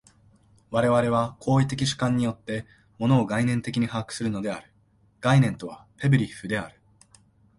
[0.71, 2.65] 我々は行為的直観によって、
[2.97, 4.73] 物を概念的に把握するのである
[5.21, 6.79] （概念とはベグリッフである）。